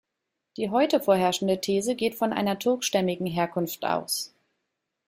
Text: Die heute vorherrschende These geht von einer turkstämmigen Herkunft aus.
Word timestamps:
Die 0.57 0.71
heute 0.71 0.99
vorherrschende 0.99 1.61
These 1.61 1.93
geht 1.93 2.15
von 2.15 2.33
einer 2.33 2.57
turkstämmigen 2.57 3.27
Herkunft 3.27 3.85
aus. 3.85 4.33